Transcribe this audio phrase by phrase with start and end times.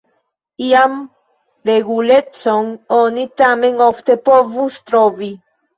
[0.67, 0.95] Ian
[1.71, 5.35] regulecon oni tamen ofte povus trovi.